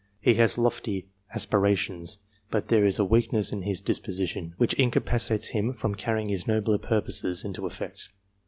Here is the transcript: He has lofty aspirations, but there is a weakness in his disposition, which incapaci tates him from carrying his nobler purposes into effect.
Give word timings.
He 0.19 0.33
has 0.33 0.57
lofty 0.57 1.09
aspirations, 1.31 2.17
but 2.49 2.69
there 2.69 2.87
is 2.87 2.97
a 2.97 3.05
weakness 3.05 3.51
in 3.51 3.61
his 3.61 3.81
disposition, 3.81 4.55
which 4.57 4.75
incapaci 4.77 5.27
tates 5.27 5.49
him 5.49 5.73
from 5.73 5.93
carrying 5.93 6.29
his 6.29 6.47
nobler 6.47 6.79
purposes 6.79 7.45
into 7.45 7.67
effect. 7.67 8.09